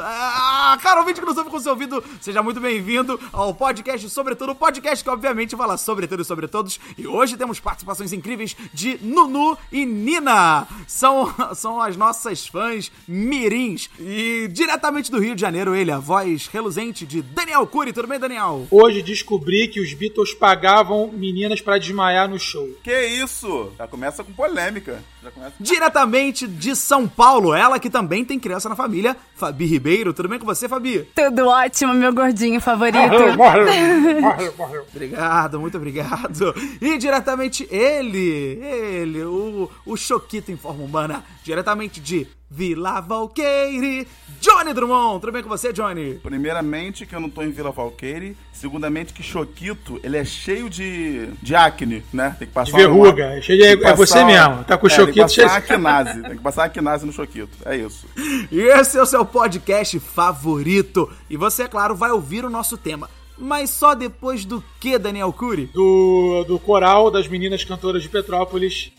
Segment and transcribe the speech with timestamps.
[0.00, 4.52] Ah, cara ouvinte que nos ouve com seu ouvido, seja muito bem-vindo ao podcast Sobretudo,
[4.52, 6.80] o podcast que obviamente fala sobre tudo e sobre todos.
[6.96, 10.66] E hoje temos participações incríveis de Nunu e Nina.
[10.86, 13.90] São, são as nossas fãs mirins.
[14.00, 17.92] E diretamente do Rio de Janeiro, ele, a voz reluzente de Daniel Cury.
[17.92, 18.66] Tudo bem, Daniel?
[18.70, 22.68] Hoje descobri que os Beatles pagavam meninas pra desmaiar no show.
[22.82, 23.70] Que isso?
[23.76, 25.04] Já começa com polêmica.
[25.22, 25.43] Já começa...
[25.58, 30.12] Diretamente de São Paulo, ela que também tem criança na família, Fabi Ribeiro.
[30.12, 31.08] Tudo bem com você, Fabi?
[31.14, 32.98] Tudo ótimo, meu gordinho favorito.
[32.98, 34.86] Morreu, morreu, morreu, morreu.
[34.90, 36.54] Obrigado, muito obrigado.
[36.80, 44.06] E diretamente ele, ele, o, o Choquito em forma humana, diretamente de Vila Valqueire,
[44.40, 45.20] Johnny Drummond.
[45.20, 46.20] Tudo bem com você, Johnny?
[46.22, 48.36] Primeiramente, que eu não tô em Vila Valqueire.
[48.52, 52.36] Segundamente, que Choquito, ele é cheio de, de acne, né?
[52.38, 53.26] Tem que passar De verruga.
[53.32, 54.62] uma- Cheio de- é você mesmo.
[54.64, 56.22] Tá com o é, Choquito Tem que cheio- passar acnase.
[56.22, 57.50] Tem que passar acnase no Choquito.
[57.64, 58.06] É isso.
[58.52, 61.10] E esse é o seu podcast favorito.
[61.28, 63.10] E você, é claro, vai ouvir o nosso tema.
[63.36, 65.66] Mas só depois do que, Daniel Cury?
[65.74, 68.92] Do, do coral das meninas cantoras de Petrópolis.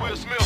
[0.00, 0.37] Will Smith,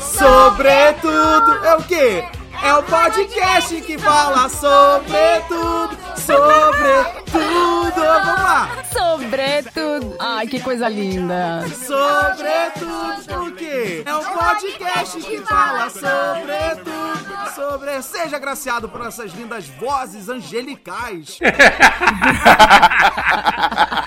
[0.00, 2.24] Sobretudo é o quê?
[2.62, 7.73] É o podcast que fala sobre tudo, sobre tudo.
[7.94, 8.68] Vamos lá.
[8.92, 10.16] Sobretudo.
[10.18, 11.64] Ai, que coisa linda.
[11.86, 14.02] Sobretudo o quê?
[14.04, 18.02] É um podcast que fala sobre tudo, sobre...
[18.02, 21.38] Seja agraciado por essas lindas vozes angelicais.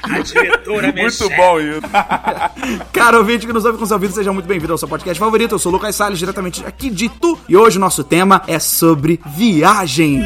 [0.03, 1.81] A diretora Muito bom isso.
[2.93, 5.55] Cara, ouvinte que nos ouve com seu ouvido, seja muito bem-vindo ao seu podcast favorito.
[5.55, 7.37] Eu sou o Lucas Salles, diretamente aqui de Tu.
[7.47, 10.23] E hoje o nosso tema é sobre viagem.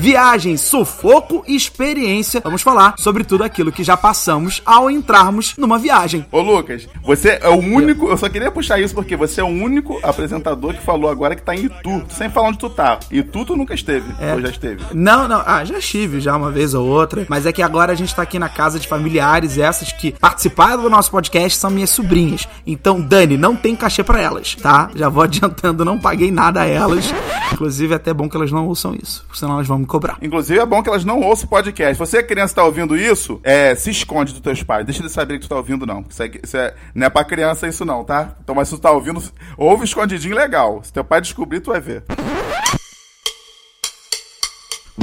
[0.00, 2.40] Viagem, sufoco e experiência.
[2.42, 6.24] Vamos falar sobre tudo aquilo que já passamos ao entrarmos numa viagem.
[6.32, 8.08] Ô, Lucas, você é o único.
[8.08, 11.42] Eu só queria puxar isso porque você é o único apresentador que falou agora que
[11.42, 12.02] tá em Itu.
[12.08, 12.98] Sem falar onde tu tá.
[13.10, 14.06] Itu tu nunca esteve.
[14.18, 14.32] É.
[14.32, 14.82] Ou já esteve?
[14.94, 17.94] Não, não, ah, já estive já uma vez ou outra, mas é que agora a
[17.94, 21.90] gente tá aqui na casa de familiares, essas que participaram do nosso podcast são minhas
[21.90, 22.48] sobrinhas.
[22.66, 24.90] Então, Dani, não tem cachê pra elas, tá?
[24.94, 27.12] Já vou adiantando, não paguei nada a elas.
[27.52, 30.16] Inclusive, é até bom que elas não ouçam isso, senão elas vão me cobrar.
[30.22, 31.98] Inclusive, é bom que elas não ouçam o podcast.
[31.98, 34.86] Você, criança, tá ouvindo isso, é, se esconde dos teus pais.
[34.86, 36.04] Deixa eles saberem que tu tá ouvindo, não.
[36.08, 38.36] Isso, é, isso é- não é pra criança isso, não, tá?
[38.42, 39.22] Então, mas se tu tá ouvindo,
[39.58, 40.80] ouve escondidinho legal.
[40.82, 42.04] Se teu pai descobrir, tu vai ver.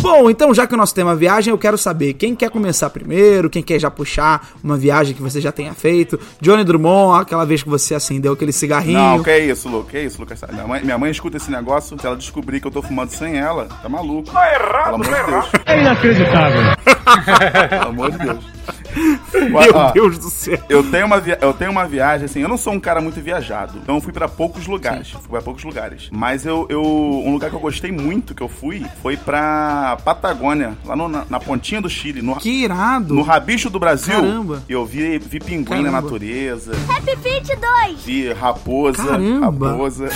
[0.02, 2.90] Bom, então já que o nosso tema é viagem, eu quero saber quem quer começar
[2.90, 6.20] primeiro, quem quer já puxar uma viagem que você já tenha feito.
[6.40, 9.00] Johnny Drummond, aquela vez que você acendeu aquele cigarrinho.
[9.00, 9.84] Não, que é isso, Lu?
[9.84, 10.40] Que é isso, Lucas?
[10.52, 13.38] Minha mãe, minha mãe escuta esse negócio, se ela descobrir que eu tô fumando sem
[13.38, 14.32] ela, tá maluco.
[14.32, 15.46] Tá errado, de Deus.
[15.66, 16.62] É inacreditável.
[17.70, 18.57] Pelo amor de Deus.
[19.34, 20.58] Meu Ó, Deus do céu.
[20.70, 23.78] Eu tenho, uma eu tenho uma viagem, assim, eu não sou um cara muito viajado,
[23.82, 26.10] então eu fui pra poucos lugares, fui pra poucos lugares.
[26.12, 30.78] Mas eu, eu, um lugar que eu gostei muito que eu fui, foi pra Patagônia,
[30.86, 33.14] lá no- na, na pontinha do Chile, no, Que irado.
[33.14, 34.16] no rabicho do Brasil.
[34.16, 34.64] Caramba.
[34.68, 36.02] E eu vi, vi pinguim na Caramba.
[36.02, 38.04] natureza, Happy 22!
[38.06, 39.72] vi raposa, Caramba.
[39.72, 40.10] raposa.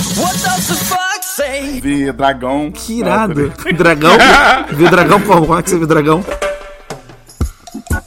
[1.82, 2.72] Vi dragão.
[2.72, 3.54] Que irado.
[3.64, 3.72] na.
[3.74, 4.12] Dragão?
[4.72, 5.20] Viu dragão?
[5.22, 6.24] Como é que você viu dragão?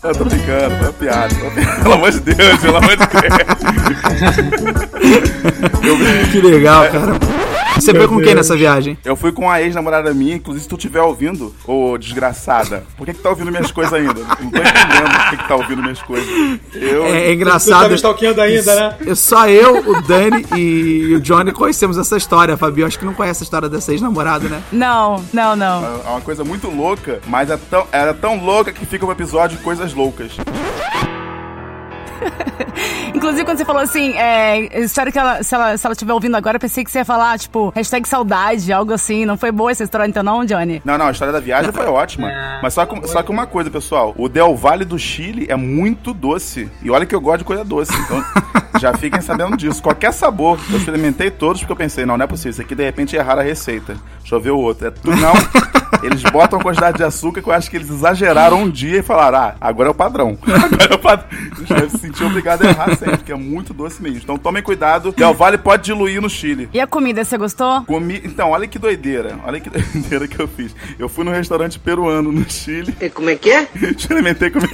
[0.04, 1.34] Eu tô brincando, uma piada.
[1.34, 1.80] piada.
[1.82, 3.34] Pelo amor de Deus, pelo amor de Deus.
[6.30, 7.14] Que legal, cara.
[7.74, 8.96] Você foi com quem nessa viagem?
[9.04, 13.12] Eu fui com a ex-namorada minha, inclusive se tu estiver ouvindo, ô desgraçada, por que
[13.14, 14.14] que tá ouvindo minhas coisas ainda?
[14.14, 16.28] Não tô entendendo por que que tá ouvindo minhas coisas.
[16.72, 17.04] Eu...
[17.04, 17.82] É, é Você engraçado.
[17.82, 17.94] tá me
[18.40, 18.96] ainda, né?
[19.04, 22.54] Eu- Só eu, o Dani e o Johnny conhecemos essa história.
[22.54, 24.62] A Fabi, eu acho que não conhece a história dessa ex-namorada, né?
[24.72, 25.84] Não, não, não.
[26.06, 29.56] É uma coisa muito louca, mas é tão, era tão louca que fica um episódio
[29.58, 30.32] de coisas loucas.
[33.14, 36.36] Inclusive, quando você falou assim, é, espero que ela, se ela, se ela estiver ouvindo
[36.36, 39.24] agora, eu pensei que você ia falar, tipo, hashtag saudade, algo assim.
[39.24, 40.82] Não foi boa essa história então não, Johnny?
[40.84, 42.30] Não, não, a história da viagem foi ótima.
[42.62, 44.14] Mas só que, só que uma coisa, pessoal.
[44.16, 46.70] O Del Valle do Chile é muito doce.
[46.82, 47.92] E olha que eu gosto de coisa doce.
[47.92, 48.24] Então,
[48.80, 49.82] já fiquem sabendo disso.
[49.82, 50.58] Qualquer sabor.
[50.70, 52.50] Eu experimentei todos porque eu pensei, não, não é possível.
[52.50, 53.96] Isso aqui, de repente, erraram a receita.
[54.20, 54.88] Deixa eu ver o outro.
[54.88, 55.32] É tu, não.
[56.02, 59.02] Eles botam a quantidade de açúcar que eu acho que eles exageraram um dia e
[59.02, 60.38] falaram: ah, agora é o padrão.
[60.44, 61.28] Agora é o padrão.
[61.56, 64.20] Eles devem se sentir obrigados a errar sempre, porque é muito doce mesmo.
[64.22, 66.68] Então tomem cuidado, Del Valle pode diluir no Chile.
[66.72, 67.82] E a comida, você gostou?
[67.82, 68.20] Comi...
[68.24, 69.38] Então, olha que doideira.
[69.44, 70.74] Olha que doideira que eu fiz.
[70.98, 72.94] Eu fui num restaurante peruano no Chile.
[73.00, 73.68] E como é que é?
[73.74, 74.72] Experimentei comida.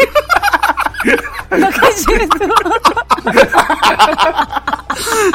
[1.59, 2.39] Não acredito.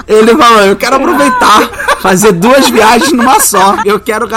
[0.08, 1.70] Ele falou: Eu quero aproveitar,
[2.06, 3.78] fazer duas viagens numa só.
[3.84, 4.28] Eu quero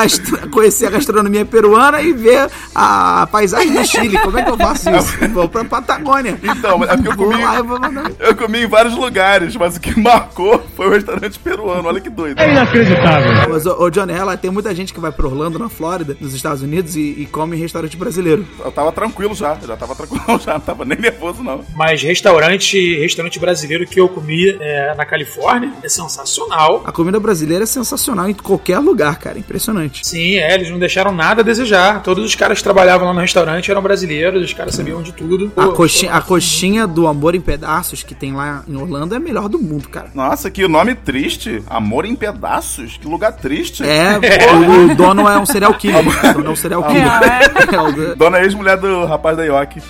[0.50, 4.18] conhecer a gastronomia peruana e ver a paisagem do Chile.
[4.18, 5.28] Como é que eu faço isso?
[5.28, 6.38] Vou pra Patagônia.
[6.42, 7.42] Então, é porque eu comi.
[7.42, 8.10] lá e vou mandar.
[8.18, 11.86] Eu comi em vários lugares, mas o que marcou foi o restaurante peruano.
[11.86, 12.38] Olha que doido.
[13.50, 16.32] Mas, ô, ô Johnny, ela tem muita gente que vai pra Orlando, na Flórida, nos
[16.32, 18.46] Estados Unidos, e, e come em restaurante brasileiro.
[18.64, 21.62] Eu tava tranquilo já, já tava tranquilo já, não tava nem nervoso não.
[21.74, 26.82] Mas restaurante, restaurante brasileiro que eu comi é, na Califórnia é sensacional.
[26.86, 29.38] A comida brasileira é sensacional em qualquer lugar, cara.
[29.38, 30.06] Impressionante.
[30.06, 32.02] Sim, é, eles não deixaram nada a desejar.
[32.02, 35.52] Todos os caras que trabalhavam lá no restaurante eram brasileiros, os caras sabiam de tudo.
[35.56, 39.16] A Pô, coxinha, a coxinha do Amor em Pedaços que tem lá em Orlando é
[39.16, 40.10] a melhor do mundo, cara.
[40.14, 41.62] Nossa, que nome triste.
[41.68, 42.96] Amor em pedaços?
[42.98, 43.82] Que lugar triste.
[43.82, 44.16] É,
[44.52, 45.98] o, o dono é um serial killer.
[46.06, 47.06] O dono é um serial killer.
[47.22, 47.48] É,
[47.92, 49.80] do- Dona ex-mulher do rapaz da Yoki.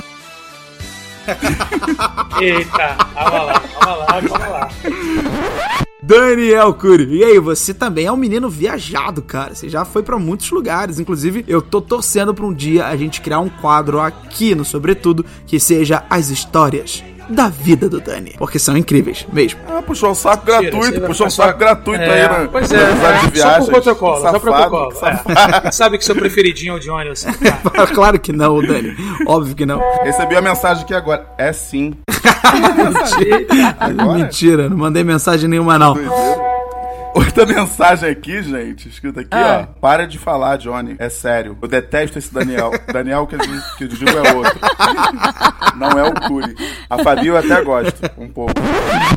[2.40, 4.68] Eita, calma lá, calma lá, calma lá.
[6.08, 7.18] Daniel Cury.
[7.18, 9.54] E aí, você também é um menino viajado, cara.
[9.54, 10.98] Você já foi pra muitos lugares.
[10.98, 15.22] Inclusive, eu tô torcendo pra um dia a gente criar um quadro aqui no Sobretudo
[15.46, 18.34] que seja as histórias da vida do Dani.
[18.38, 19.60] Porque são incríveis, mesmo.
[19.68, 22.48] Ah, puxou um saco Mentira, gratuito, puxou um ficar saco gratuito É, aí, né?
[22.50, 24.94] Pois é, amizade de é, só por protocolo, só por Safado, protocolo.
[24.94, 25.66] safado.
[25.66, 25.70] É.
[25.72, 27.32] Sabe que seu preferidinho é o Johnny, sei.
[27.72, 27.86] cara.
[27.88, 28.96] claro que não, Dani.
[29.26, 29.80] Óbvio que não.
[30.02, 31.26] Recebi a mensagem aqui agora.
[31.36, 31.94] É sim.
[33.78, 34.18] Agora?
[34.18, 35.94] Mentira, não mandei mensagem nenhuma, não.
[37.14, 39.66] Outra mensagem aqui, gente, escrita aqui, Ah.
[39.70, 39.80] ó.
[39.80, 40.96] Para de falar, Johnny.
[40.98, 41.56] É sério.
[41.60, 42.70] Eu detesto esse Daniel.
[42.92, 44.58] Daniel que eu digo, que eu digo é outro.
[45.76, 46.54] Não é o Curi.
[46.90, 48.52] A Fabi eu até gosto, um pouco.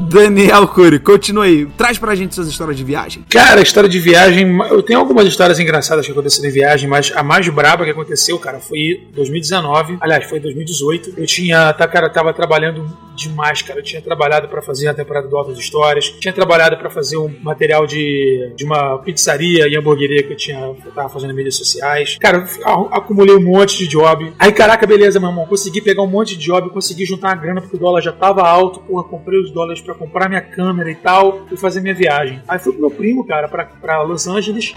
[0.10, 1.66] Daniel Cury, continua aí.
[1.78, 3.26] Traz pra gente suas histórias de viagem.
[3.30, 4.58] Cara, história de viagem.
[4.70, 8.38] Eu tenho algumas histórias engraçadas que aconteceram em viagem, mas a mais braba que aconteceu,
[8.38, 8.78] cara, foi
[9.10, 9.98] em 2019.
[10.02, 11.14] Aliás, foi em 2018.
[11.18, 12.86] Eu tinha, tá, cara, tava trabalhando
[13.16, 13.80] demais, cara.
[13.80, 16.06] Eu tinha trabalhado pra fazer a temporada do Altas Histórias.
[16.20, 20.60] Tinha trabalhado pra fazer um material de, de uma pizzaria e hamburgueria que eu tinha,
[20.60, 22.18] eu tava fazendo mídias sociais.
[22.20, 22.46] Cara,
[22.92, 24.32] acumulei um monte de job.
[24.38, 25.46] Aí, caraca, beleza, meu irmão.
[25.46, 28.42] Consegui pegar um monte de job, consegui juntar uma grana porque o dólar já tava
[28.48, 28.80] alto.
[28.82, 32.42] Porra, comprei os dólares pra comprar minha câmera e tal e fazer minha viagem.
[32.48, 34.74] Aí fui com meu primo, cara, pra Los Angeles.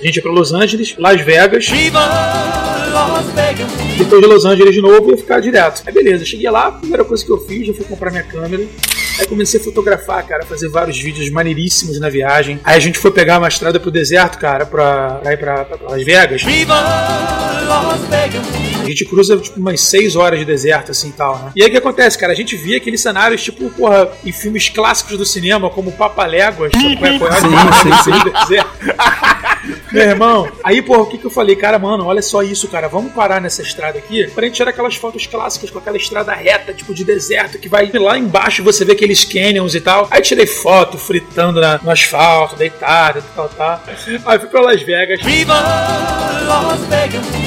[0.00, 1.66] A gente ia pra Los Angeles, Las Vegas.
[3.96, 5.82] Depois de Los Angeles de novo, ia ficar direto.
[5.86, 8.66] Aí beleza, cheguei lá, a primeira coisa que eu fiz, eu fui comprar minha câmera.
[9.18, 12.58] Aí comecei a fotografar, cara, fazer vários vídeos maneiríssimos na viagem.
[12.64, 15.90] Aí a gente foi pegar uma estrada pro deserto, cara, pra, pra ir pra, pra
[15.90, 16.42] Las Vegas.
[18.82, 21.52] A gente cruza tipo umas 6 horas de deserto, assim e tal, né?
[21.56, 22.32] E aí o que acontece, cara?
[22.32, 27.18] A gente via aqueles cenários, tipo, porra, em filmes clássicos do cinema, como Papaléguas, sabe
[27.18, 27.40] qual é?
[27.40, 28.12] Sim, sim,
[28.46, 28.60] sim.
[29.94, 31.56] Meu irmão, aí, porra, o que, que eu falei?
[31.56, 32.88] Cara, mano, olha só isso, cara.
[32.88, 36.72] Vamos parar nessa estrada aqui pra gente tirar aquelas fotos clássicas com aquela estrada reta,
[36.72, 40.08] tipo de deserto, que vai lá embaixo você vê aqueles canyons e tal.
[40.10, 43.82] Aí tirei foto fritando na- no asfalto, deitado e tal, tal.
[44.26, 45.20] Aí fui pra Las Vegas.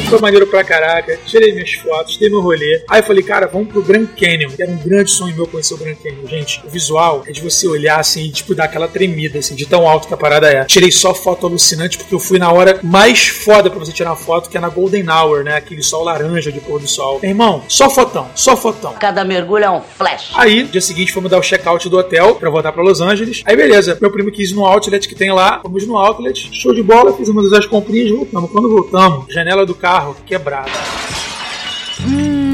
[0.09, 1.19] Foi maneiro pra caraca.
[1.25, 2.81] Tirei minhas fotos, dei meu rolê.
[2.89, 4.51] Aí eu falei, cara, vamos pro Grand Canyon.
[4.57, 6.27] Era um grande sonho meu conhecer o Grand Canyon.
[6.27, 9.65] Gente, o visual é de você olhar assim e, tipo, dar aquela tremida, assim, de
[9.65, 10.63] tão alto que a parada é.
[10.65, 14.15] Tirei só foto alucinante porque eu fui na hora mais foda pra você tirar uma
[14.15, 15.55] foto, que é na Golden Hour, né?
[15.55, 17.19] Aquele sol laranja de pôr do sol.
[17.21, 18.93] Meu irmão, só fotão, só fotão.
[18.99, 20.31] Cada mergulho é um flash.
[20.35, 23.43] Aí, dia seguinte, fomos dar o check-out do hotel pra voltar pra Los Angeles.
[23.45, 23.97] Aí, beleza.
[24.01, 25.59] Meu primo quis ir no outlet que tem lá.
[25.61, 26.49] Fomos no outlet.
[26.51, 27.13] Show de bola.
[27.13, 28.11] Fizemos as comprinhas.
[28.11, 28.51] Voltamos.
[28.51, 30.71] Quando voltamos, janela do carro quebrada.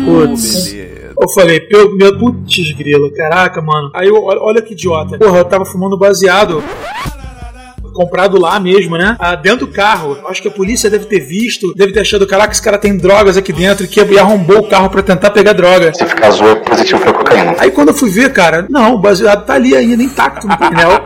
[0.05, 0.71] Putz.
[0.71, 1.13] Beleza.
[1.19, 3.91] Eu falei, meu, meu putz grila, caraca, mano.
[3.93, 5.17] Aí eu, olha que idiota.
[5.17, 6.63] Porra, eu tava fumando baseado.
[7.93, 9.15] Comprado lá mesmo, né?
[9.19, 10.17] Ah, dentro do carro.
[10.27, 13.37] Acho que a polícia deve ter visto, deve ter achado, caraca, esse cara tem drogas
[13.37, 15.91] aqui dentro, que e arrombou o carro pra tentar pegar droga.
[15.93, 17.55] Ficar azul, é positivo pra cocaína.
[17.57, 21.01] Aí quando eu fui ver, cara, não, o baseado tá ali ainda, intacto no painel.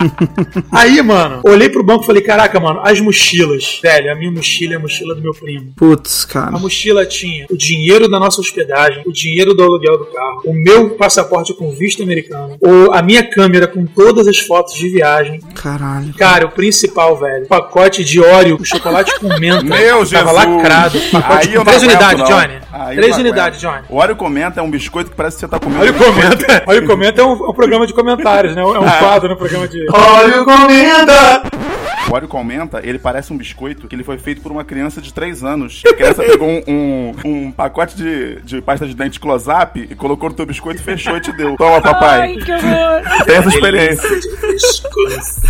[0.70, 3.80] Aí, mano, olhei pro banco e falei, caraca, mano, as mochilas.
[3.82, 5.72] Velho, a minha mochila é a mochila do meu primo.
[5.76, 6.56] Putz, cara.
[6.56, 10.52] A mochila tinha o dinheiro da nossa hospedagem, o dinheiro do aluguel do carro, o
[10.52, 15.40] meu passaporte com visto americano, ou a minha câmera com todas as fotos de viagem.
[15.54, 16.12] Caralho.
[16.24, 19.62] Cara, o principal, velho, pacote de óleo, com chocolate com menta.
[19.62, 20.32] Meu Tava Jesus!
[20.32, 21.00] lacrado.
[21.12, 22.26] Pacote Aí com três unidades, não.
[22.26, 22.58] Johnny.
[22.72, 23.60] Aí três unidades.
[23.60, 23.82] Johnny.
[23.90, 25.82] O Oreo Comenta é um biscoito que parece que você tá comendo.
[25.82, 26.64] Olha o comenta.
[26.66, 28.62] Olha o comenta é um, é um programa de comentários, né?
[28.62, 29.84] É um quadro no programa de.
[29.92, 31.42] Olha o comenta!
[32.08, 35.00] O óleo com menta, ele parece um biscoito que ele foi feito por uma criança
[35.00, 35.82] de 3 anos.
[35.86, 40.28] A criança pegou um, um, um pacote de, de pasta de dente close-up e colocou
[40.28, 41.56] no teu biscoito e fechou e te deu.
[41.56, 42.20] Toma, papai.
[42.20, 43.24] Ai, que horror.
[43.24, 44.08] Tem essa experiência.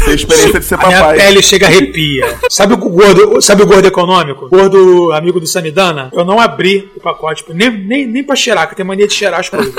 [0.04, 1.16] Tem a experiência de ser A minha papai.
[1.18, 2.38] pele chega arrepia.
[2.48, 4.48] Sabe o gordo, sabe o gordo econômico?
[4.48, 6.10] Gordo amigo do Samidana?
[6.12, 9.12] Eu não abri o pacote, nem, nem, nem pra cheirar, que eu tenho mania de
[9.14, 9.74] cheirar as coisas.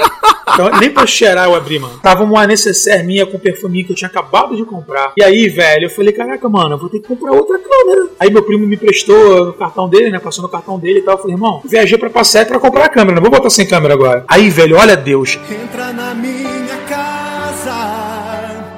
[0.53, 1.99] Então, nem pra cheirar eu abri, mano.
[1.99, 5.11] Tava uma necessaire minha com perfuminho que eu tinha acabado de comprar.
[5.17, 8.07] E aí, velho, eu falei, caraca, mano, eu vou ter que comprar outra câmera.
[8.19, 10.19] Aí meu primo me prestou o cartão dele, né?
[10.19, 11.15] Passou no cartão dele e tal.
[11.15, 13.93] Eu falei, irmão, viajei pra Passé pra comprar a câmera, não vou botar sem câmera
[13.93, 14.23] agora.
[14.27, 15.37] Aí, velho, olha Deus.
[15.49, 17.75] Entra na minha casa.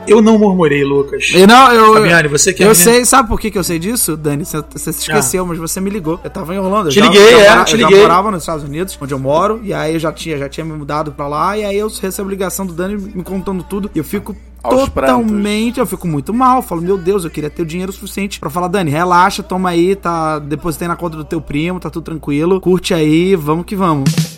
[0.07, 1.31] Eu não murmurei, Lucas.
[1.33, 1.93] Eu não, eu.
[1.93, 4.45] Fabiane, você que é Eu menina- sei, sabe por que, que eu sei disso, Dani?
[4.45, 6.17] Você, você se esqueceu, mas você me ligou.
[6.23, 6.87] Eu tava em Orlando.
[6.87, 8.01] eu Te já- liguei, já é, te eu liguei.
[8.03, 10.71] morava nos Estados Unidos, onde eu moro, e aí eu já tinha, já tinha me
[10.73, 14.03] mudado pra lá, e aí eu recebo ligação do Dani me contando tudo, e eu
[14.05, 14.33] fico
[14.69, 18.49] Totalmente, eu fico muito mal, falo, meu Deus, eu queria ter o dinheiro suficiente pra
[18.49, 22.61] falar, Dani, relaxa, toma aí, tá, depositei na conta do teu primo, tá tudo tranquilo,
[22.61, 24.36] curte aí, vamos que vamos.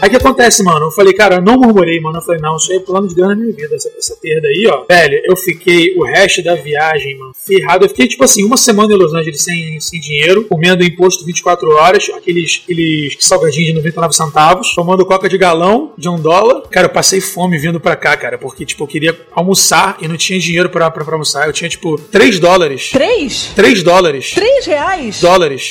[0.00, 0.86] Aí o que acontece, mano?
[0.86, 2.18] Eu falei, cara, eu não murmurei, mano.
[2.18, 4.48] Eu falei, não, isso aí é plano de Deus na minha vida, essa, essa perda
[4.48, 4.84] aí, ó.
[4.88, 7.84] Velho, eu fiquei o resto da viagem, mano, ferrado.
[7.84, 11.70] Eu fiquei, tipo assim, uma semana em Los Angeles sem, sem dinheiro, comendo imposto 24
[11.76, 16.62] horas, aqueles, aqueles salgadinhos de 99 centavos, tomando coca de galão de um dólar.
[16.70, 20.16] Cara, eu passei fome vindo pra cá, cara, porque, tipo, eu queria almoçar e não
[20.16, 21.46] tinha dinheiro pra, pra, pra almoçar.
[21.46, 22.90] Eu tinha, tipo, 3 dólares.
[22.90, 23.50] Três?
[23.54, 24.30] 3 dólares.
[24.34, 25.20] Três reais?
[25.20, 25.70] dólares.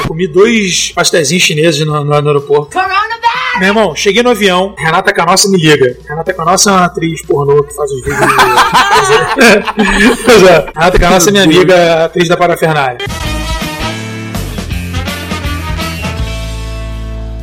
[0.00, 2.70] Eu comi dois pastéis chineses no, no- no aeroporto.
[3.56, 5.96] Meu irmão, cheguei no avião, Renata Canossa me liga.
[6.08, 8.18] Renata Canossa é uma atriz pornô que faz os vídeos.
[10.24, 10.66] Pois é.
[10.76, 12.98] Renata Canossa é minha amiga, atriz da Parafernália.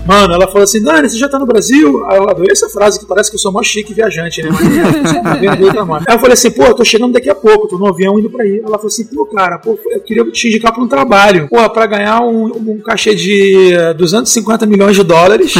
[0.05, 2.05] Mano, ela falou assim: Dani, você já tá no Brasil?
[2.05, 4.49] Aí eu adorei essa frase que parece que eu sou mó chique viajante, né?
[6.07, 8.29] Aí eu falei assim: pô, eu tô chegando daqui a pouco, tô no avião indo
[8.29, 8.59] pra aí.
[8.59, 11.47] Ela falou assim: pô, cara, pô, eu queria te indicar pra um trabalho.
[11.49, 15.53] Pô, pra ganhar um, um cachê de eh, 250 milhões de dólares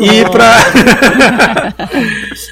[0.00, 0.52] e pra.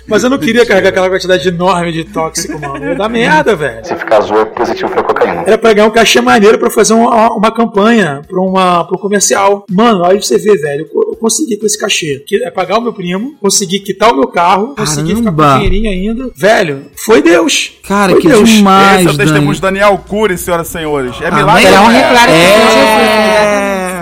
[0.06, 2.84] Mas eu não queria carregar aquela quantidade enorme de tóxico, mano.
[2.84, 3.84] Ia dar merda, velho.
[3.84, 5.44] Se ficar azul é positivo pra cocaína.
[5.46, 9.00] Era pra ganhar um cachê maneiro pra fazer uma, uma campanha pra, uma, pra um
[9.00, 9.64] comercial.
[9.70, 10.88] Mano, aí você vê, velho,
[11.20, 12.24] consegui com esse cachê.
[12.26, 15.90] Que é pagar o meu primo, consegui quitar o meu carro, consegui ficar com dinheirinho
[15.90, 16.30] ainda.
[16.36, 17.72] Velho, foi Deus.
[17.86, 18.48] Cara, foi que Deus.
[18.48, 21.14] demais, Esse é o testemunho de Daniel Cury, senhoras e senhores.
[21.20, 21.40] É Amém.
[21.40, 21.66] milagre.
[21.66, 23.99] É um reclaro É.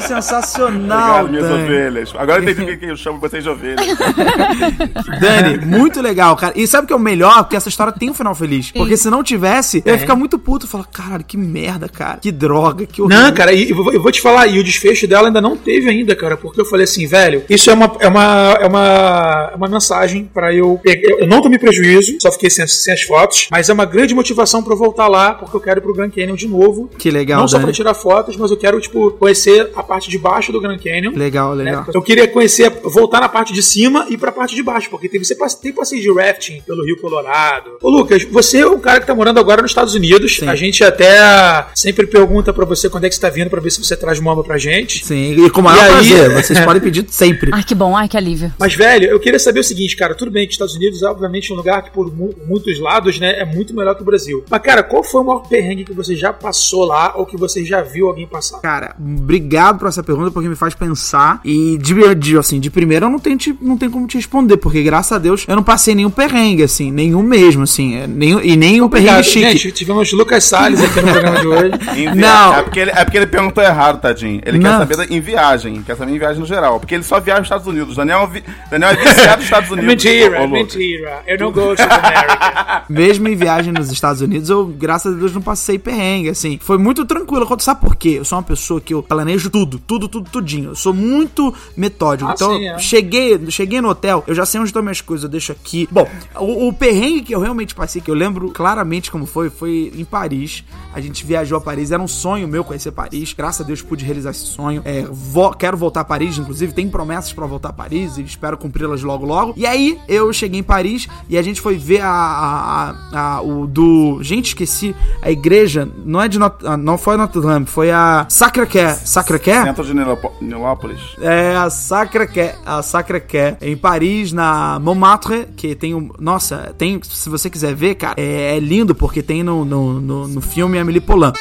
[0.00, 1.64] Que sensacional, Obrigado, minhas Dani.
[1.64, 2.12] ovelhas.
[2.16, 3.86] Agora eu entendi por que eu chamo vocês de ovelhas.
[5.20, 6.54] Dani, muito legal, cara.
[6.56, 7.42] E sabe o que é o melhor?
[7.44, 8.70] Porque essa história tem um final feliz.
[8.70, 10.66] Porque se não tivesse, eu ia ficar muito puto.
[10.66, 12.18] Falar, caralho, que merda, cara.
[12.20, 13.22] Que droga, que horrível.
[13.24, 15.56] Não, cara, e eu vou, eu vou te falar, e o desfecho dela ainda não
[15.56, 19.50] teve ainda, cara, porque eu falei assim, velho, isso é uma, é uma, é uma,
[19.52, 21.16] é uma mensagem pra eu pegar.
[21.20, 24.62] Eu não tomei prejuízo, só fiquei sem, sem as fotos, mas é uma grande motivação
[24.62, 26.90] pra eu voltar lá, porque eu quero ir pro Grand Canyon de novo.
[26.98, 27.66] Que legal, Não só Dani.
[27.66, 31.10] pra tirar fotos, mas eu quero, tipo, conhecer a parte de baixo do Grand Canyon.
[31.16, 31.64] Legal, né?
[31.64, 31.84] legal.
[31.92, 35.18] Eu queria conhecer, voltar na parte de cima e pra parte de baixo, porque tem,
[35.22, 37.72] você tem passeio de rafting pelo Rio Colorado.
[37.82, 40.36] Ô, Lucas, você é um cara que tá morando agora nos Estados Unidos.
[40.36, 40.46] Sim.
[40.48, 43.70] A gente até sempre pergunta pra você quando é que você tá vindo pra ver
[43.70, 45.04] se você traz mamba pra gente.
[45.04, 46.30] Sim, e com o maior E aí- prazer.
[46.50, 47.50] Vocês podem pedir sempre.
[47.52, 48.52] Ai, que bom, ai, que alívio.
[48.58, 50.14] Mas, velho, eu queria saber o seguinte, cara.
[50.14, 53.18] Tudo bem que os Estados Unidos é, obviamente, um lugar que, por mu- muitos lados,
[53.18, 54.44] né, é muito melhor que o Brasil.
[54.48, 57.64] Mas, cara, qual foi o maior perrengue que você já passou lá ou que você
[57.64, 58.60] já viu alguém passar?
[58.60, 61.40] Cara, obrigado por essa pergunta, porque me faz pensar.
[61.44, 64.56] E de, de, assim, de primeira eu não tenho, te- não tenho como te responder,
[64.58, 67.96] porque graças a Deus eu não passei nenhum perrengue, assim, nenhum mesmo, assim.
[67.96, 69.40] é, Nenhum, e nem um perrengue chique.
[69.58, 69.72] gente.
[69.72, 71.70] Tivemos Lucas Salles aqui no programa de hoje.
[72.14, 72.54] Não.
[72.54, 74.40] É porque, ele, é porque ele perguntou errado, tadinho.
[74.44, 74.86] Ele Não.
[74.86, 75.82] quer saber em viagem.
[75.82, 76.78] Quer saber em viagem no geral.
[76.78, 77.96] Porque ele só viaja nos Estados Unidos.
[77.96, 79.88] Daniel, é vi- Daniel é viciado nos Estados É Unidos.
[79.88, 81.22] mentira, é mentira.
[81.26, 82.82] Eu não gosto da América.
[82.90, 86.58] Mesmo em viagem nos Estados Unidos, eu, graças a Deus, não passei perrengue, assim.
[86.60, 87.46] Foi muito tranquilo.
[87.60, 88.16] Sabe por quê?
[88.18, 90.70] Eu sou uma pessoa que eu planejo tudo, tudo, tudo, tudinho.
[90.70, 92.30] Eu sou muito metódico.
[92.30, 92.78] Ah, então, sim, é.
[92.78, 95.88] cheguei, cheguei no hotel, eu já sei onde estão minhas coisas, eu deixo aqui.
[95.90, 99.92] Bom, o, o perrengue que eu realmente passei, que eu lembro claramente como foi, foi
[99.96, 100.64] em Paris.
[100.92, 103.32] A gente viajou a Paris, era um sonho meu conhecer Paris.
[103.32, 104.82] Graças a Deus pude realizar esse sonho.
[104.84, 108.56] É, vo- quero voltar a Paris, inclusive, tem promessas pra voltar a Paris e espero
[108.58, 109.54] cumpri-las logo logo.
[109.56, 113.42] E aí, eu cheguei em Paris e a gente foi ver a, a- a- a-
[113.42, 114.18] o do.
[114.22, 114.94] Gente, esqueci.
[115.22, 118.94] A igreja, não é de Not ah, não foi Notre Dame, foi a Sacré-Cœur.
[119.04, 119.59] Sacré-Cœur?
[119.64, 121.00] Centro de Nilópo- Nilópolis.
[121.20, 126.10] É a Sacré-Cœur, a Sacré-Cœur, em Paris, na Montmartre, que tem um...
[126.18, 130.28] Nossa, tem, se você quiser ver, cara, é, é lindo porque tem no, no, no,
[130.28, 131.32] no filme Amélie Poulain.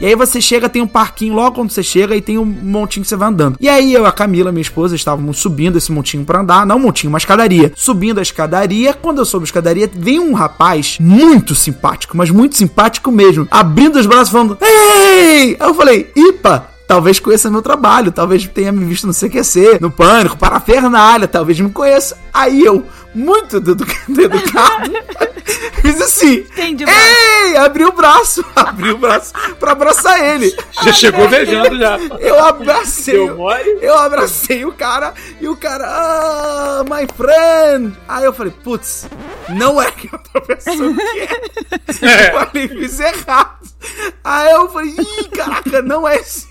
[0.00, 3.02] E aí você chega, tem um parquinho logo quando você chega e tem um montinho
[3.02, 3.56] que você vai andando.
[3.60, 6.64] E aí eu e a Camila, minha esposa, estávamos subindo esse montinho pra andar.
[6.64, 7.72] Não um montinho, uma escadaria.
[7.76, 8.94] Subindo a escadaria.
[8.94, 13.46] Quando eu soube a escadaria, vem um rapaz muito simpático, mas muito simpático mesmo.
[13.50, 15.56] Abrindo os braços falando: Ei!
[15.60, 16.70] Aí eu falei: Ipa!
[16.90, 21.70] Talvez conheça meu trabalho, talvez tenha me visto no CQC, no Pânico, Parafernália, talvez me
[21.70, 22.18] conheça.
[22.34, 23.76] Aí eu, muito edu-
[24.08, 24.90] educado,
[25.82, 26.34] fiz assim.
[26.52, 26.84] Entendi.
[26.84, 27.56] Ei!
[27.56, 30.54] Abri o braço, abri o braço pra abraçar ele.
[30.82, 31.98] Já chegou beijando já.
[32.20, 33.30] Eu abracei.
[33.30, 33.78] Mole?
[33.80, 37.96] Eu abracei o cara e o cara, ah, my friend.
[38.08, 39.08] Aí eu falei, putz,
[39.48, 42.34] não é que outra pessoa que é.
[42.34, 43.58] Eu falei, fiz errado.
[44.22, 46.49] Aí eu falei, ih, caraca, não é esse.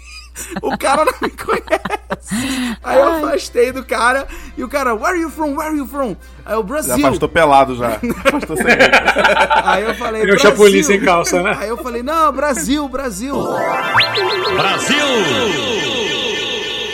[0.61, 2.77] O cara não me conhece.
[2.83, 4.27] Aí eu afastei do cara
[4.57, 5.55] e o cara, where are you from?
[5.55, 6.15] Where are you from?
[6.45, 7.05] Aí eu, Já Brasil.
[7.07, 7.99] afastou pelado já.
[8.25, 8.65] Afastou sem
[9.63, 10.83] Aí eu falei, é o Brasil.
[10.83, 11.55] Sem calça, né?
[11.59, 13.35] Aí eu falei, não, Brasil, Brasil.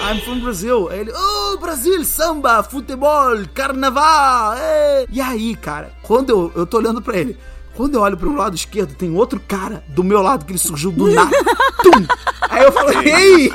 [0.02, 0.90] I'm from Brazil.
[0.90, 4.54] Aí ele, oh, Brasil, samba, futebol, carnaval.
[4.54, 7.38] é." E aí, cara, quando eu, eu tô olhando pra ele,
[7.76, 10.92] quando eu olho pro lado esquerdo, tem outro cara do meu lado que ele surgiu
[10.92, 11.36] do nada.
[11.84, 12.06] Tum!
[12.50, 13.52] Aí eu falei, ei!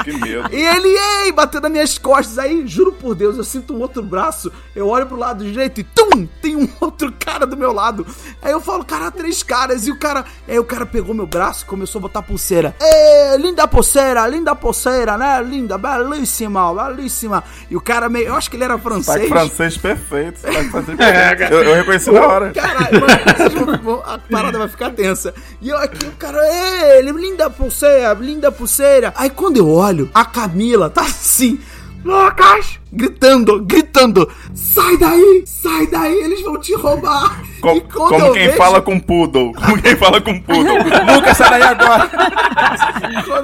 [0.53, 0.89] E ele,
[1.25, 2.39] ei, bateu nas minhas costas.
[2.39, 4.53] Aí, juro por Deus, eu sinto um outro braço.
[4.77, 6.27] Eu olho pro lado direito e, tum!
[6.43, 7.11] Tem um outro
[7.41, 8.07] cara do meu lado.
[8.43, 9.87] Aí eu falo, cara, três caras.
[9.87, 12.75] E o cara, aí o cara pegou meu braço e começou a botar pulseira.
[12.81, 15.43] Ê, linda pulseira, linda pulseira, né?
[15.43, 17.43] Linda, belíssima, belíssima.
[17.71, 19.29] E o cara meio, eu acho que ele era Sotaque francês.
[19.29, 20.41] francês perfeito.
[20.41, 21.53] Sotaque francês perfeito.
[21.55, 22.51] Eu, eu reconheci na hora.
[22.53, 25.35] Caralho, mano, a parada vai ficar tensa.
[25.61, 29.13] E eu aqui, o cara, "Ê, linda pulseira, linda pulseira.
[29.17, 31.59] Aí quando eu olho, a Camila tá assim,
[32.05, 37.43] Lucas, gritando, gritando, sai daí, sai daí, eles vão te roubar.
[37.61, 39.53] Com- como quem vejo- fala com poodle.
[39.53, 40.79] Como quem fala com poodle.
[41.15, 42.11] Lucas, sai daí agora.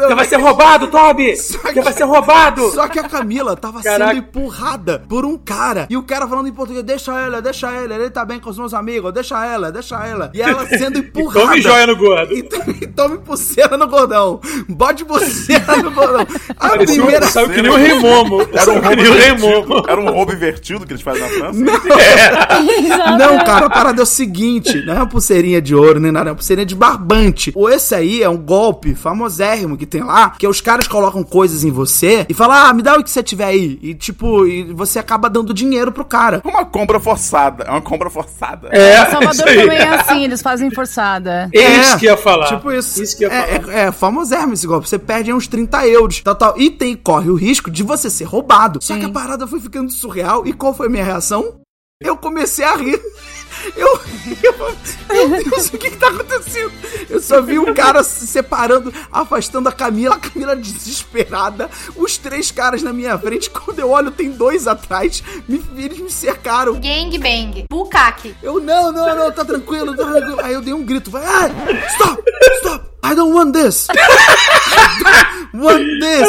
[0.09, 1.37] Você vai ser roubado, Toby!
[1.37, 2.71] Você vai ser roubado!
[2.73, 4.15] Só que a Camila tava Caraca.
[4.15, 5.87] sendo empurrada por um cara.
[5.91, 8.59] E o cara falando em português, deixa ela, deixa ela, ele tá bem com os
[8.59, 10.31] meus amigos, deixa ela, deixa ela.
[10.35, 11.41] E ela sendo empurrada.
[11.47, 12.35] Tome joia no gordo.
[12.35, 14.41] E tome, tome pulseira no gordão.
[14.69, 16.27] Bote pulseira no gordão.
[16.59, 17.27] A Parecia um- primeira...
[17.27, 18.41] Sabe que nem o Remomo.
[18.53, 18.97] Era um Sabe
[19.37, 19.83] invertido.
[19.89, 21.61] Era um roubo invertido que eles fazem na França.
[23.19, 26.31] Não, cara, a parada é o seguinte: não é uma pulseirinha de ouro nem nada,
[26.31, 27.53] é uma pulseirinha de barbante.
[27.55, 31.65] Ou esse aí é um golpe famosérrimo que tem lá, que os caras colocam coisas
[31.65, 33.79] em você e falam, ah, me dá o que você tiver aí.
[33.83, 36.41] E tipo, e você acaba dando dinheiro pro cara.
[36.45, 37.65] Uma compra forçada.
[37.65, 38.69] É uma compra forçada.
[38.73, 39.57] É, Salvador isso aí.
[39.61, 41.49] também é assim, eles fazem forçada.
[41.55, 42.47] É isso que ia falar.
[42.47, 43.03] Tipo isso.
[43.03, 43.49] Isso que ia falar.
[43.49, 44.89] é, é, é famosérrimo esse golpe.
[44.89, 46.21] Você perde uns 30 euros.
[46.21, 46.59] Tal, tal.
[46.59, 48.79] E tem, corre o risco de você ser roubado.
[48.83, 50.47] Só que a parada foi ficando surreal.
[50.47, 51.61] E qual foi a minha reação?
[52.01, 53.01] Eu comecei a rir.
[53.75, 54.01] Eu,
[54.43, 56.71] eu, meu Deus, o que que tá acontecendo?
[57.09, 62.51] Eu só vi um cara se separando, afastando a Camila, a Camila desesperada, os três
[62.53, 63.51] caras na minha frente.
[63.51, 66.75] Quando eu olho, tem dois atrás, me, eles me cercaram.
[66.75, 67.65] Gangbang.
[67.69, 68.37] Bukaki.
[68.43, 70.41] Eu, não, não, não, tá tranquilo, tá tranquilo.
[70.43, 71.49] Aí eu dei um grito, vai, ah,
[71.95, 72.23] stop,
[72.59, 73.89] stop, I don't want this.
[75.59, 76.29] Want this.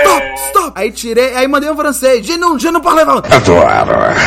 [0.00, 0.72] Stop, stop.
[0.74, 3.22] Aí tirei, aí mandei um francês, je não, je não parle pas.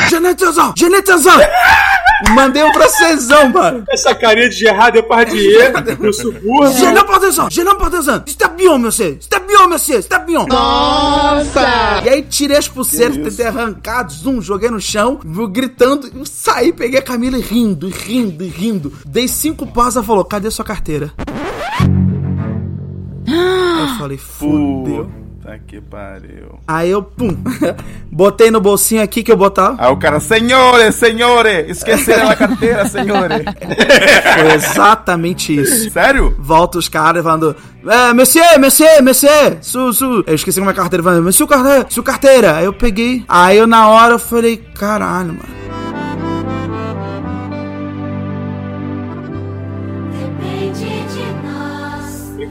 [0.10, 1.48] Je n'étais pas, je n'étais pas.
[2.36, 3.84] Mandei um francêsão, mano.
[3.90, 6.92] Essa carinha de Gerard Depardieu no Je subúrbio.
[6.94, 8.24] não parle ça, je não parle ça.
[8.28, 10.46] Está bien, monsieur, está bien, monsieur, está bien.
[10.48, 12.02] Nossa.
[12.06, 17.00] E aí tirei as pulseiras, tentei arrancar, zoom, joguei no chão, vou gritando, saí, peguei
[17.00, 18.94] a Camila e rindo, e rindo, e rindo.
[19.04, 21.12] Dei cinco passos, ela falou, cadê sua carteira?
[23.82, 25.10] Eu falei, fudeu.
[25.42, 26.60] Puta que pariu.
[26.68, 27.36] Aí eu, pum,
[28.12, 29.76] botei no bolsinho aqui que eu botava.
[29.84, 33.44] Aí o cara, senhores, senhores, esqueceram a carteira, senhores.
[34.38, 35.90] Foi exatamente isso.
[35.90, 36.36] Sério?
[36.38, 37.56] Volta os caras falando,
[37.88, 40.24] é, monsieur, monsieur, monsieur, su, su.
[40.28, 42.58] Eu esqueci como é a carteira, falando, monsieur, carteira, sua carteira.
[42.58, 45.61] Aí eu peguei, aí eu na hora eu falei, caralho, mano.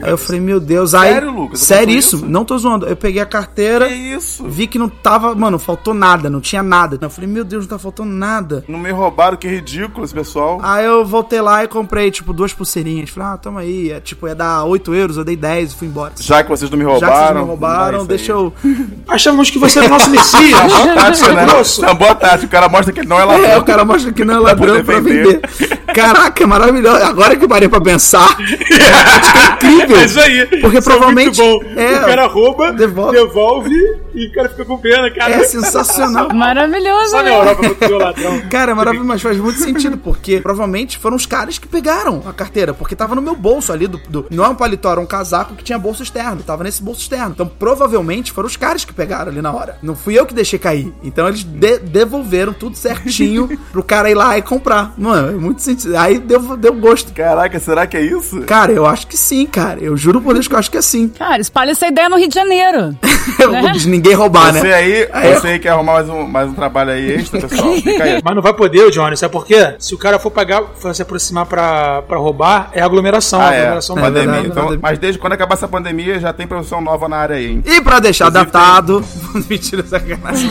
[0.01, 1.13] Aí eu falei, meu Deus, aí.
[1.13, 1.59] Sério, Lucas?
[1.59, 2.15] Sério isso?
[2.17, 2.25] isso?
[2.25, 2.85] Não tô zoando.
[2.87, 4.43] Eu peguei a carteira, Que isso?
[4.47, 6.97] vi que não tava, mano, faltou nada, não tinha nada.
[7.01, 8.63] Eu falei, meu Deus, não tá faltando nada.
[8.67, 10.59] Não me roubaram, que ridículo esse pessoal.
[10.63, 13.09] Aí eu voltei lá e comprei, tipo, duas pulseirinhas.
[13.09, 13.91] Falei, ah, toma aí.
[13.91, 16.13] É, tipo, ia dar 8 euros, eu dei 10 e fui embora.
[16.19, 17.11] Já que vocês não me Já roubaram.
[17.15, 18.39] que vocês me roubaram, dá isso deixa aí.
[18.39, 18.53] eu.
[19.07, 20.59] Achamos que você era o nosso Messias.
[20.71, 21.45] Boa tática, né?
[21.45, 22.45] Não, boa tática.
[22.45, 23.59] O cara mostra que ele não é É, ladrão.
[23.59, 25.41] o cara mostra que não é ladrão pra vender.
[25.57, 25.80] vender.
[25.93, 27.03] Caraca, é maravilhoso.
[27.03, 28.35] Agora que eu parei pra pensar.
[29.63, 29.97] é incrível.
[29.97, 30.45] É isso aí.
[30.61, 33.17] Porque Isso é provavelmente- é, o cara rouba, devolve.
[33.17, 35.33] devolve, E o cara fica com pena, cara.
[35.33, 36.29] É sensacional.
[36.35, 37.37] Maravilhoso, Só na né?
[37.39, 37.61] Europa
[37.97, 38.41] ladrão.
[38.49, 42.33] Cara, é maravilhoso, mas faz muito sentido, porque provavelmente foram os caras que pegaram a
[42.33, 43.97] carteira, porque tava no meu bolso ali do.
[44.09, 47.01] do- não é um paletó, era um casaco que tinha bolso externo, tava nesse bolso
[47.01, 47.31] externo.
[47.31, 49.77] Então provavelmente foram os caras que pegaram ali na hora.
[49.81, 50.93] Não fui eu que deixei cair.
[51.03, 54.93] Então eles de- devolveram tudo certinho pro cara ir lá e comprar.
[54.97, 55.95] Mano, é muito sentido.
[55.97, 57.13] Aí deu, deu gosto.
[57.13, 58.41] Caraca, será que é isso?
[58.41, 59.79] Cara, eu acho que sim, cara.
[59.79, 61.07] Eu juro por Deus que eu acho que é sim.
[61.09, 62.95] Cara, espalha essa ideia no Rio de Janeiro.
[63.51, 63.71] Né?
[63.71, 64.73] De ninguém roubar, Você né?
[64.73, 67.73] aí, Aí você aí quer arrumar mais um, mais um trabalho aí extra, pessoal?
[67.81, 68.21] Fica aí.
[68.23, 69.75] Mas não vai poder, Johnny, sabe por quê?
[69.79, 73.41] Se o cara for pagar, for se aproximar pra, pra roubar, é aglomeração.
[73.41, 73.57] Ah, é.
[73.59, 74.31] aglomeração não Pandemia.
[74.41, 77.47] verdade, Então, mas desde quando acabar essa pandemia, já tem profissão nova na área aí,
[77.47, 77.63] hein?
[77.65, 79.05] E pra deixar Inclusive, datado.
[79.49, 80.49] Mentira, sacanagem.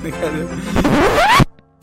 [0.00, 0.48] Brincadeira.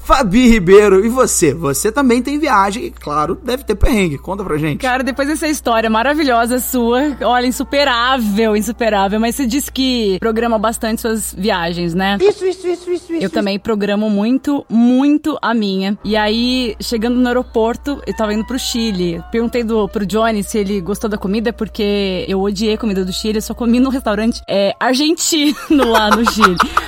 [0.08, 1.54] Fabi Ribeiro, e você?
[1.54, 4.18] Você também tem viagem e, claro, deve ter perrengue.
[4.18, 4.80] Conta pra gente.
[4.80, 9.20] Cara, depois dessa história maravilhosa sua, olha, insuperável, insuperável.
[9.20, 12.18] Mas você disse que programa bastante suas viagens, né?
[12.22, 15.98] Isso, isso, isso, isso, Eu também programo muito, muito a minha.
[16.06, 19.22] E aí, chegando no aeroporto, eu tava indo pro Chile.
[19.30, 23.12] Perguntei do, pro Johnny se ele gostou da comida, porque eu odiei a comida do
[23.12, 23.40] Chile.
[23.40, 26.56] Eu só comi num restaurante é, argentino lá no Chile.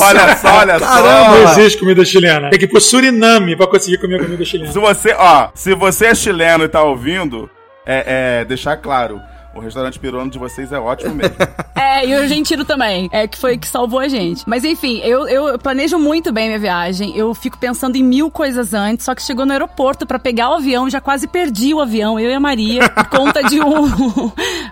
[0.00, 1.60] olha só, olha Não só.
[1.60, 2.39] existe comida chilena.
[2.48, 4.72] Tem que ir pro Suriname pra conseguir comer comida chilena.
[4.72, 7.50] Se você, ó, se você é chileno e tá ouvindo,
[7.84, 9.20] é, é deixar claro,
[9.60, 11.36] o restaurante peruano de vocês é ótimo mesmo.
[11.80, 13.08] É, e o argentino também.
[13.10, 14.44] É, que foi que salvou a gente.
[14.46, 17.16] Mas enfim, eu, eu planejo muito bem minha viagem.
[17.16, 19.06] Eu fico pensando em mil coisas antes.
[19.06, 22.30] Só que chegou no aeroporto pra pegar o avião, já quase perdi o avião, eu
[22.30, 23.88] e a Maria, por conta de um.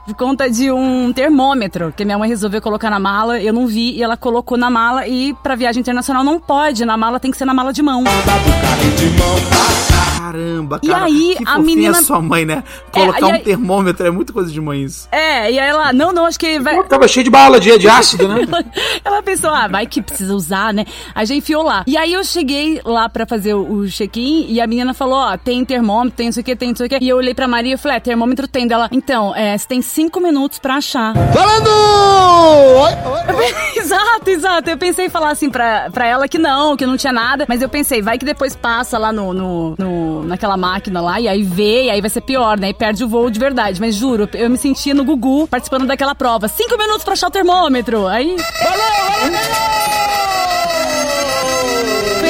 [0.06, 3.40] por conta de um termômetro que minha mãe resolveu colocar na mala.
[3.40, 5.08] Eu não vi e ela colocou na mala.
[5.08, 6.84] E pra viagem internacional não pode.
[6.84, 8.04] Na mala tem que ser na mala de mão.
[10.18, 11.04] Caramba, E cara.
[11.04, 12.62] aí, que a menina- sua mãe, né?
[12.92, 15.08] Colocar e um aí- termômetro é muito coisa de mãe isso.
[15.12, 16.82] É, e aí ela, não, não, acho que vai.
[16.84, 18.40] Tava cheio de bala de, de ácido, né?
[19.04, 20.84] Ela pensou, ah, vai que precisa usar, né?
[21.14, 21.84] A gente enfiou lá.
[21.86, 25.36] E aí eu cheguei lá pra fazer o, o check-in e a menina falou, ó,
[25.36, 26.98] tem termômetro, tem não sei o que, tem não sei o que.
[27.00, 28.88] E eu olhei pra Maria e falei, é, termômetro tem dela.
[28.92, 31.14] Então, é, você tem cinco minutos pra achar.
[31.32, 31.68] Falando!
[32.80, 33.54] Oi, oi.
[33.80, 34.70] exato, exato.
[34.70, 37.46] Eu pensei em falar assim pra, pra ela que não, que não tinha nada.
[37.48, 41.28] Mas eu pensei, vai que depois passa lá no, no, no- naquela máquina lá e
[41.28, 42.70] aí vê, e aí vai ser pior, né?
[42.70, 43.80] E perde o voo de verdade.
[43.80, 46.48] Mas juro, eu me sentia no Gugu participando daquela prova.
[46.48, 48.06] Cinco minutos pra achar o termômetro.
[48.06, 48.36] Aí.
[48.38, 49.28] Foi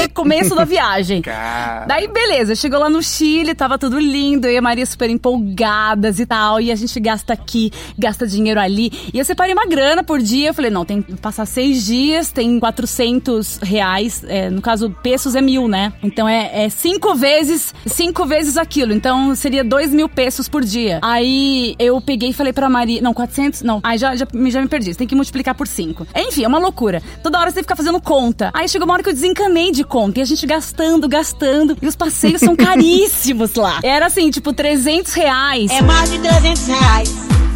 [0.09, 1.23] começo da viagem.
[1.23, 1.87] Cara.
[1.87, 6.18] Daí, beleza, chegou lá no Chile, tava tudo lindo, eu e a Maria super empolgadas
[6.18, 8.92] e tal, e a gente gasta aqui, gasta dinheiro ali.
[9.12, 12.31] E eu separei uma grana por dia, eu falei, não, tem que passar seis dias,
[12.31, 15.92] tem 400 reais, é, no caso, pesos é mil, né?
[16.03, 20.99] Então é, é cinco vezes, cinco vezes aquilo, então seria dois mil pesos por dia.
[21.03, 24.68] Aí eu peguei e falei pra Maria, não, 400, não, aí já, já, já me
[24.68, 26.07] perdi, você tem que multiplicar por cinco.
[26.14, 27.03] Enfim, é uma loucura.
[27.23, 28.51] Toda hora você tem que ficar fazendo conta.
[28.55, 31.87] Aí chegou uma hora que eu desencanei de conta, e a gente gastando, gastando, e
[31.87, 33.81] os passeios são caríssimos lá.
[33.83, 35.71] Era assim, tipo, 300 reais.
[35.71, 37.15] É mais de 300 reais.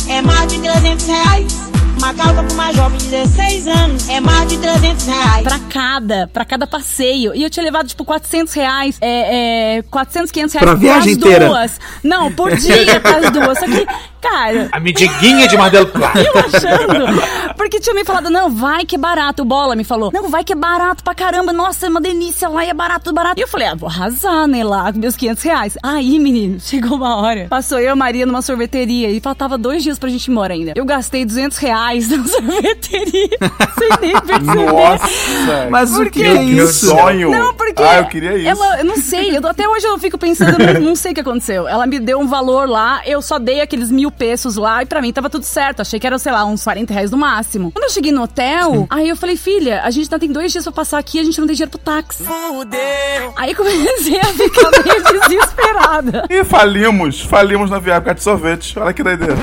[0.09, 1.73] É mais de 300 reais.
[2.03, 4.09] Uma calça pra uma jovem de 16 anos.
[4.09, 5.43] É mais de 300 reais.
[5.45, 7.33] Pra cada, pra cada passeio.
[7.33, 11.47] E eu tinha levado, tipo, 400 reais, é, é 400, 500 reais Pra viagem inteira?
[11.47, 11.81] duas.
[12.03, 13.57] Não, por dia pras duas.
[13.57, 13.87] Só que,
[14.21, 16.19] cara, A mediguinha de Mar del Plata.
[16.21, 17.23] eu achando.
[17.57, 19.43] Porque tinha me falado, não, vai que é barato.
[19.43, 21.53] O Bola me falou, não, vai que é barato pra caramba.
[21.53, 23.39] Nossa, é uma delícia lá e é barato, tudo barato.
[23.39, 25.79] E eu falei, ah, vou arrasar, né, lá com meus 500 reais.
[25.81, 27.47] Aí, menino, chegou uma hora.
[27.49, 30.53] Passou eu e a Maria numa sorveteria e faltava dois dias pra gente ir embora
[30.53, 30.73] ainda.
[30.75, 33.39] Eu gastei 200 reais na sorveteria.
[33.79, 34.73] sem nem perceber.
[34.73, 35.69] Nossa!
[35.71, 36.87] Mas o Por que é Meu isso?
[36.87, 37.31] sonho!
[37.31, 37.83] Não, porque.
[37.83, 38.49] Ah, eu queria isso.
[38.49, 41.15] Ela, eu não sei, eu, até hoje eu fico pensando, eu não, não sei o
[41.15, 41.67] que aconteceu.
[41.67, 45.01] Ela me deu um valor lá, eu só dei aqueles mil pesos lá e pra
[45.01, 45.81] mim tava tudo certo.
[45.81, 47.73] Achei que era, sei lá, uns 40 reais no máximo.
[47.73, 50.65] Quando eu cheguei no hotel, aí eu falei, filha, a gente ainda tem dois dias
[50.65, 52.25] pra passar aqui a gente não tem dinheiro pro táxi.
[52.25, 53.33] Fudeu.
[53.37, 56.27] Aí comecei a ficar meio desesperada.
[56.29, 58.79] E falimos, falimos na viagem por causa de sorvete.
[58.79, 59.37] Olha que doideira.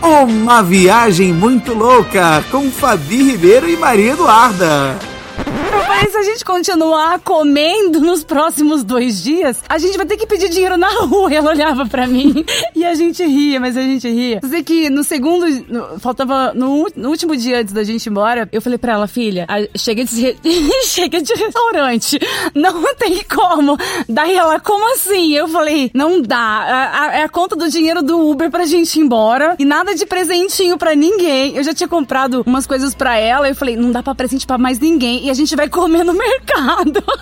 [0.00, 5.17] Uma viagem muito louca com Fabi Ribeiro e Maria Eduarda.
[5.52, 10.26] Falei, se a gente continuar comendo nos próximos dois dias, a gente vai ter que
[10.26, 11.32] pedir dinheiro na rua.
[11.32, 14.40] E ela olhava pra mim e a gente ria, mas a gente ria.
[14.40, 18.48] Dizer que no segundo, no- faltava no, no último dia antes da gente ir embora,
[18.52, 20.36] eu falei pra ela, filha, chega de,
[20.86, 22.18] chega de restaurante,
[22.54, 23.76] não tem como.
[24.08, 25.32] Daí ela, como assim?
[25.34, 26.36] Eu falei, não dá.
[26.38, 29.94] A- a- É a conta do dinheiro do Uber pra gente ir embora e nada
[29.94, 31.56] de presentinho pra ninguém.
[31.56, 33.48] Eu já tinha comprado umas coisas pra ela.
[33.48, 36.14] Eu falei, não dá pra presente pra mais ninguém e a gente vai comer no
[36.14, 37.02] mercado.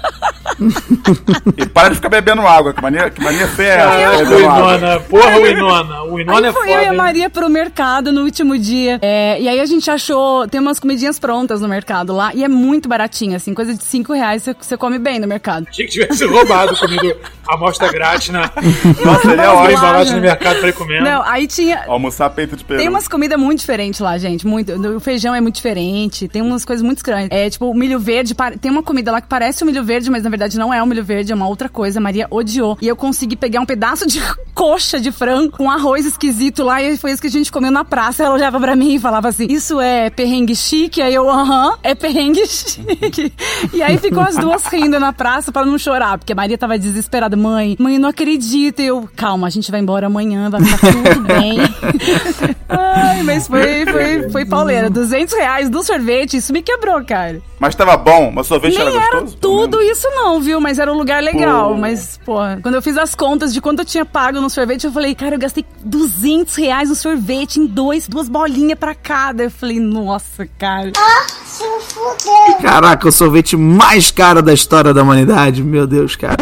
[1.57, 4.37] E para de ficar bebendo água, que mania, que mania feia é Caraca, essa.
[4.37, 5.01] Winona.
[5.01, 6.03] Porra, o Winona.
[6.05, 6.73] O Winona Aí é foi foda.
[6.73, 6.97] eu e a hein?
[6.97, 8.99] Maria pro mercado no último dia.
[9.03, 12.33] É, e aí a gente achou, tem umas comidinhas prontas no mercado lá.
[12.35, 15.67] E é muito baratinho, assim, coisa de 5 reais você, você come bem no mercado.
[15.69, 17.17] Achei que tivesse roubado comido
[17.49, 18.51] amostra grátis na.
[19.05, 19.79] Nossa, ele é ótimo.
[19.79, 21.05] embalagem no mercado pra ir comendo.
[21.05, 21.85] Não, aí tinha.
[21.87, 22.79] Almoçar peito de peru.
[22.79, 24.47] Tem umas comidas muito diferentes lá, gente.
[24.47, 24.73] Muito.
[24.97, 26.29] O feijão é muito diferente.
[26.29, 27.29] Tem umas coisas muito estranhas.
[27.31, 28.35] É tipo, o milho verde.
[28.61, 30.87] Tem uma comida lá que parece o milho verde, mas na verdade não é o
[30.87, 31.99] milho verde, é uma outra coisa.
[31.99, 32.79] A Maria odiou.
[32.81, 34.23] E eu consegui pegar um pedaço de
[34.55, 36.81] coxa de frango com arroz esquisito lá.
[36.81, 38.23] E foi isso que a gente comeu na praça.
[38.23, 41.03] Ela olhava pra mim e falava assim: Isso é perrengue chique?
[41.03, 43.33] Aí eu, aham, é perrengue chique.
[43.73, 46.79] E aí ficou as duas rindo na praça pra não chorar, porque a Maria tava
[46.79, 47.37] desesperada.
[47.37, 48.81] Mãe, mãe, eu não acredito.
[48.81, 51.59] E eu, calma, a gente vai embora amanhã, vai ficar tudo bem.
[52.69, 54.89] Ai, mas foi, foi, foi pauleira.
[54.89, 57.41] 200 reais do sorvete, isso me quebrou, cara.
[57.59, 59.39] Mas tava bom, mas o sorvete Nem era era gostoso?
[59.39, 60.61] pelo tudo isso não, viu?
[60.61, 61.71] Mas era um lugar legal.
[61.71, 61.77] Pô.
[61.77, 64.93] Mas, pô, quando eu fiz as contas de quanto eu tinha pago no sorvete, eu
[64.93, 69.45] falei, cara, eu gastei 200 reais no sorvete em dois, duas bolinhas pra cada.
[69.45, 70.91] Eu falei, nossa, cara.
[72.61, 75.63] Caraca, o sorvete mais caro da história da humanidade.
[75.63, 76.37] Meu Deus, cara.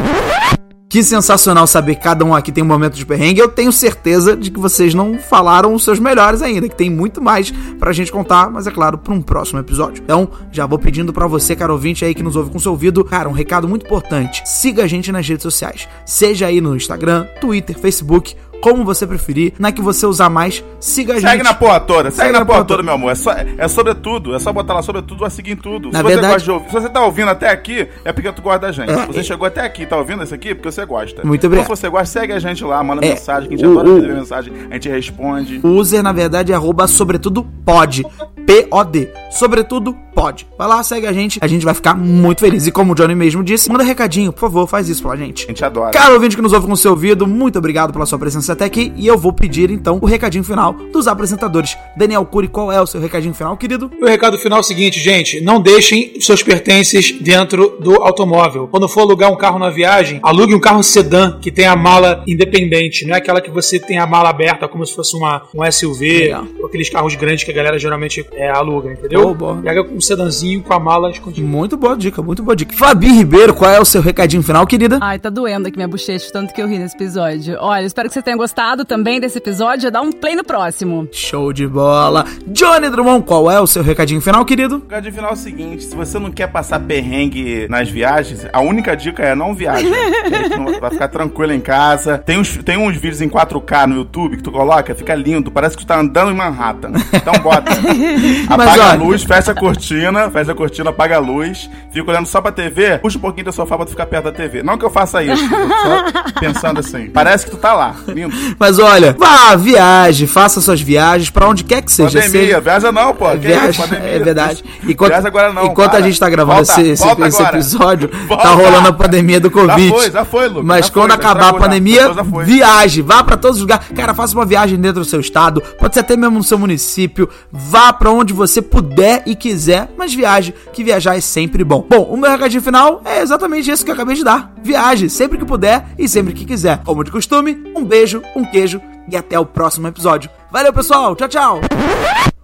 [0.94, 3.40] Que sensacional saber cada um aqui tem um momento de perrengue.
[3.40, 7.20] Eu tenho certeza de que vocês não falaram os seus melhores ainda, que tem muito
[7.20, 10.00] mais pra gente contar, mas é claro, pra um próximo episódio.
[10.00, 13.04] Então, já vou pedindo pra você, cara ouvinte aí que nos ouve com seu ouvido,
[13.04, 14.48] cara, um recado muito importante.
[14.48, 19.52] Siga a gente nas redes sociais, seja aí no Instagram, Twitter, Facebook, como você preferir.
[19.58, 21.28] Na que você usar mais, siga a gente.
[21.28, 23.10] Segue na porra toda, segue, na porra toda, meu amor.
[23.12, 25.90] É, só, é sobre tudo, é só botar lá sobre tudo, vai seguir em tudo.
[25.92, 28.32] Na se, verdade- você gosta de ouvir, se você tá ouvindo até aqui, é porque
[28.32, 28.90] tu gosta da gente.
[28.90, 29.22] É, você é.
[29.22, 31.20] chegou até aqui tá ouvindo isso aqui, porque você gosta.
[31.26, 31.66] Muito obrigado.
[31.66, 33.72] Então, se você gosta, segue a gente lá, manda É, mensagem, que a gente o-
[33.72, 35.60] adora o- receber mensagem, a gente responde.
[35.62, 38.02] O user, na verdade, é arroba sobretudo pode.
[38.46, 39.08] P-O-D.
[39.30, 40.46] Sobretudo pode.
[40.56, 41.38] Vai lá, segue a gente.
[41.42, 42.66] A gente vai ficar muito feliz.
[42.66, 45.44] E como o Johnny mesmo disse, manda recadinho, por favor, faz isso pra gente.
[45.44, 45.90] A gente adora.
[45.90, 48.64] Caro ouvinte que nos ouve com o seu ouvido, muito obrigado pela sua presença até
[48.64, 48.92] aqui.
[48.96, 51.76] E eu vou pedir então o recadinho final dos apresentadores.
[51.96, 53.90] Daniel Cury, qual é o seu recadinho final, querido?
[54.00, 58.68] O recado final é o seguinte, gente: não deixem seus pertences dentro do automóvel.
[58.68, 62.22] Quando for alugar um carro na viagem, alugue um carro sedã que tem a mala
[62.26, 65.70] independente, não é aquela que você tem a mala aberta como se fosse uma, um
[65.70, 66.46] SUV, Legal.
[66.58, 69.22] ou aqueles carros grandes que a galera geralmente é, aluga, entendeu?
[69.22, 69.62] Boa, boa.
[69.62, 71.46] Pega um sedãzinho com a mala escondida.
[71.46, 72.74] Muito boa dica, muito boa dica.
[72.74, 74.98] Fabi Ribeiro, qual é o seu recadinho final, querida?
[75.00, 77.56] Ai, tá doendo aqui minha bochecha, tanto que eu ri nesse episódio.
[77.60, 79.90] Olha, espero que você tenha gostado também desse episódio.
[79.90, 81.08] Dá um play no próximo.
[81.12, 82.24] Show de bola.
[82.46, 84.76] Johnny Drummond, qual é o seu recadinho final, querido?
[84.76, 88.60] O recado final é o seguinte: se você não quer passar perrengue nas viagens, a
[88.60, 92.18] única dica é não não- vai ficar tranquilo em casa.
[92.18, 95.76] Tem uns, tem uns vídeos em 4K no YouTube que tu coloca, fica lindo, parece
[95.76, 96.92] que tu tá andando em Manhattan.
[97.12, 97.72] Então bota.
[98.56, 102.26] Mas Apaga a luz, fecha a cortina, fecha a cortina, apaga a luz, fica olhando
[102.26, 104.62] só pra TV, puxa um pouquinho da sofá pra tu ficar perto da TV.
[104.62, 107.08] Não que eu faça isso, só pensando assim.
[107.10, 108.23] Parece que tu tá lá, lindo.
[108.58, 112.20] Mas olha, vá, viaje, faça suas viagens pra onde quer que seja.
[112.20, 113.28] Pandemia, seja- viaja não, pô.
[113.36, 114.08] Viaja, pandemia.
[114.08, 114.64] é verdade.
[114.86, 115.66] Enquanto, Viaja agora não.
[115.66, 116.02] enquanto a para.
[116.02, 118.42] gente tá gravando Volta, esse, esse- volta esse episódio, Volta.
[118.42, 119.88] tá rolando a pandemia do Covid.
[119.88, 120.64] Já foi, já foi, Lucas.
[120.64, 122.10] Mas já quando foi, já acabar a pandemia,
[122.44, 123.86] viaje, vá pra todos os lugares.
[123.94, 127.28] Cara, faça uma viagem dentro do seu estado, pode ser até mesmo no seu município.
[127.52, 131.86] Vá pra onde você puder e quiser, mas viaje, que viajar é sempre bom.
[131.88, 134.52] Bom, o meu recadinho final é exatamente isso que eu acabei de dar.
[134.64, 136.82] Viaje sempre que puder e sempre que quiser.
[136.84, 140.30] Como de costume, um beijo, um queijo e até o próximo episódio.
[140.50, 141.14] Valeu, pessoal.
[141.14, 141.60] Tchau, tchau.